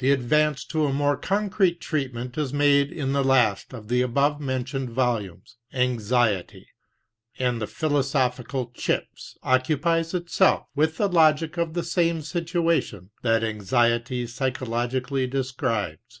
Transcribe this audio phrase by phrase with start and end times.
[0.00, 4.38] The advance to a more concrete treatment is made in the last of the above
[4.38, 6.68] mentioned volumes, Anxiety;
[7.38, 14.26] and the Philosophical Chips occupies itself with the logic of the same situation that Anxiety
[14.26, 16.20] psychologically describes.